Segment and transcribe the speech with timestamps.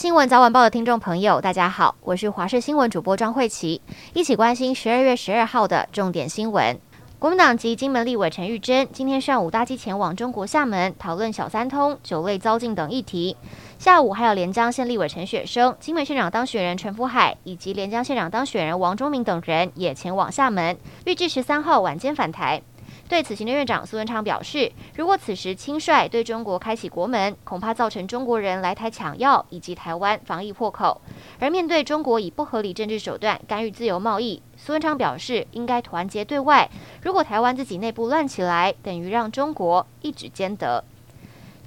[0.00, 3.82] 新闻早晚报的听众朋友，大家好，我是华视新闻主播张慧琪，
[4.14, 6.80] 一起关心十二月十二号的重点新闻。
[7.18, 13.36] 国民党籍金门立委陈玉珍今天上午搭机前往中国厦门，讨论小三通、酒类遭禁等议题。
[13.78, 22.62] 下午还有连江县立委陈雪生、金门县长当选人陈福海以及连江县长当选人王忠明等人也前往厦门，预计十三号晚间返台。
[23.10, 31.00] 对此，行政院长苏文昌表示，如果此时轻率对中国开启国门，恐怕造成中国人来台抢药以及台湾防疫破口。
[31.40, 36.70] 而面对中国以不合理政治手段干预自由贸易，苏文昌表示，应该团结对外。
[37.02, 40.84] 如果台湾自己内部乱起来，等于让中国一举兼得。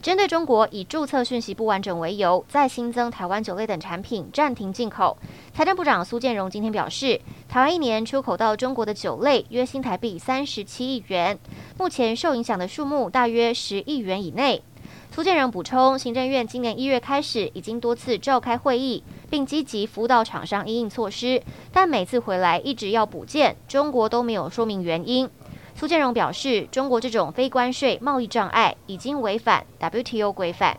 [0.02, 5.18] 针对中国以注册讯息不完整为由，再新增台湾酒类等产品暂停进口，
[5.54, 7.22] 财政部长苏建荣今天表示，
[7.54, 11.38] 台湾一年出口到中国的酒类约新台币三十七亿元，
[11.78, 14.64] 目前受影响的数目大约十亿元以内。
[15.12, 25.30] 苏建荣补充，行政院今年一月开始已经多次召开会议，并积极辅导厂商应应措施，但每次回来一直要补件，中国都没有说明原因。
[25.76, 30.76] 苏建荣表示，中国这种非关税贸易障碍已经违反 WTO 规范。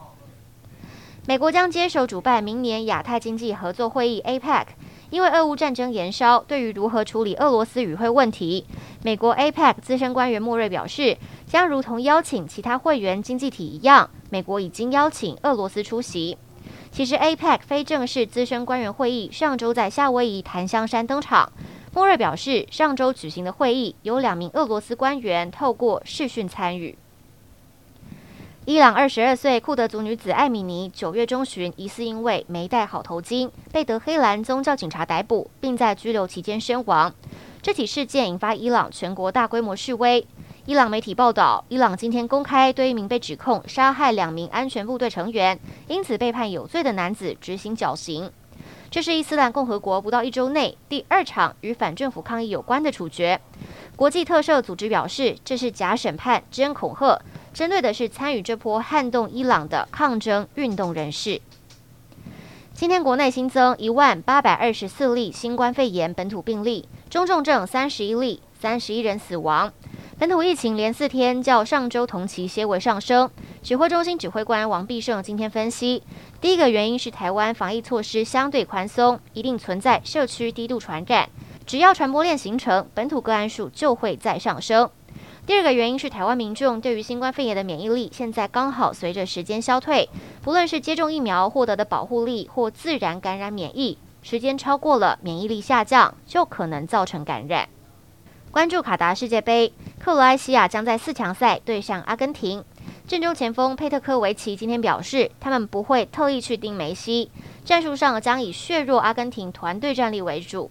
[1.26, 4.64] 美国将接手主办明年亚太经济合作会议 APEC，
[5.14, 8.66] 因为俄乌战争延烧，对于如何处理俄罗斯与会问题，
[9.04, 16.36] 美国 APEC 资深官员莫瑞表示，将如同邀请其他会员经济体一样，美国已经邀请俄罗斯出席。
[16.90, 21.52] 其实 APEC 非正式资深官员会议上周在夏威夷檀香山登场。
[21.94, 26.98] 莫瑞表示，上周举行的会议有两名俄罗斯官员透过视讯参与。
[28.66, 37.12] 伊朗二十二岁库德族女子艾米尼九月中旬疑似因为没戴好头巾，被德黑兰宗教警察逮捕，并在拘留期间身亡。
[37.60, 40.26] 这起事件引发伊朗全国大规模示威。
[40.64, 48.32] 伊朗媒体报道，伊朗今天公开对一名被指控杀害两名安全部队成员，因此被判有罪的男子执行绞刑。
[48.90, 53.38] 这是伊斯兰共和国不到一周内第二场与反政府抗议有关的处决。
[53.94, 57.20] 国际特赦组织表示，这是假审判、真恐吓，
[57.54, 61.40] 针对的是参与这波撼动伊朗的抗争运动人士。
[62.74, 69.72] 今天国内新增一万八百二十四例新冠肺炎本土病例，中重症三十一例，三十一人死亡。
[70.18, 73.30] 本土疫情连四天较上周同期些微上升。
[73.62, 76.02] 指挥中心指挥官王必胜今天分析，
[76.40, 81.28] 第一个原因是台湾防疫措施相对宽松，一定存在社区低度传染，
[81.64, 84.90] 只要传播链形成，本土个案数就会再上升。
[85.46, 90.08] 第二个原因是台湾民众对于新冠肺炎的免疫力现在刚好随着时间消退，
[90.40, 97.68] 不论是接种疫苗获得的保护力或自然感染免疫，时间超过了，免疫力下降就可能造成感染。
[98.50, 102.64] 关注卡达世界杯，克罗埃西亚将在四强赛对上阿根廷。
[103.06, 107.30] 阵中前锋佩特科维奇今天表示，他们不会特意去盯梅西，
[107.66, 110.70] 战术上将以削弱阿根廷团队战力为主。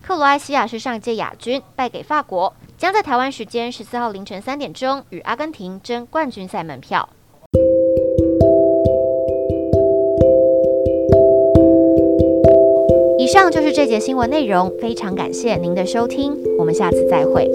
[0.00, 7.08] 克罗埃西亚是上届亚军，败给法国，将在台湾时间十四号凌晨三点钟与阿根廷争冠军赛门票。
[13.18, 17.50] 以上就是这节新闻内容，非常感谢您的收听，我们下次再会。